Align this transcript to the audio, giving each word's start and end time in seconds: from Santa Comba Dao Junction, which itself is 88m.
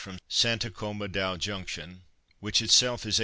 from 0.03 0.17
Santa 0.27 0.71
Comba 0.71 1.07
Dao 1.07 1.37
Junction, 1.37 2.01
which 2.39 2.59
itself 2.59 3.05
is 3.05 3.19
88m. 3.19 3.19